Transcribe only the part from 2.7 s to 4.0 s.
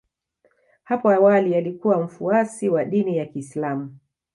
dini ya Kiislam